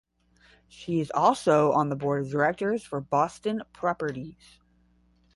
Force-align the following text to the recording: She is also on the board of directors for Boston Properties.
She 0.67 0.99
is 0.99 1.11
also 1.13 1.73
on 1.73 1.89
the 1.89 1.95
board 1.95 2.25
of 2.25 2.31
directors 2.31 2.83
for 2.83 2.99
Boston 2.99 3.61
Properties. 3.71 4.57